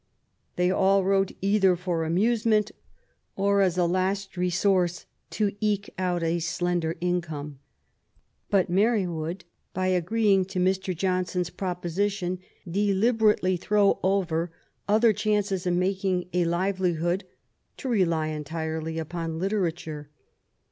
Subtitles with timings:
[0.55, 2.71] They all wrote either for amusement,
[3.35, 7.59] or as a last resource to eke out a slender income.
[8.49, 9.45] But Mary would,
[9.75, 10.95] by agreeing to Mr.
[10.97, 14.51] Johnson^s proposi tion, deliberately throw over
[14.89, 17.23] other chances of making, a livelihood
[17.77, 20.09] to rely entirely upon literature.